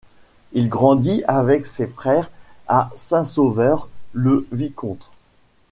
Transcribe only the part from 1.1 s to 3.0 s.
avec ses frères à